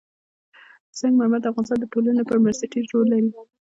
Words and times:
سنگ 0.97 1.13
مرمر 1.19 1.39
د 1.41 1.45
افغانستان 1.51 1.77
د 1.81 1.85
ټولنې 1.93 2.15
لپاره 2.19 2.41
بنسټيز 2.43 2.85
رول 2.93 3.07
لري. 3.11 3.29